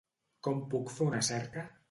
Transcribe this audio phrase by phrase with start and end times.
[0.47, 1.69] Com puc fer una cerca?